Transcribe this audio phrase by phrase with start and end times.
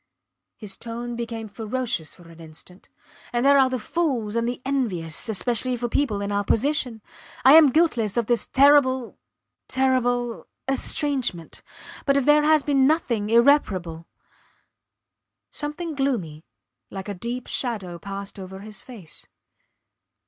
[0.57, 2.89] His tone became ferocious for an instant...
[3.31, 7.03] And there are the fools and the envious especially for people in our position.
[7.45, 9.19] I am guiltless of this terrible
[9.67, 10.47] terrible...
[10.67, 11.61] estrangement;
[12.07, 14.07] but if there has been nothing irreparable....
[15.51, 16.45] Something gloomy,
[16.89, 19.27] like a deep shadow passed over his face.